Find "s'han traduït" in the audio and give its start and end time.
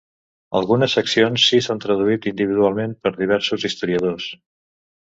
1.67-2.27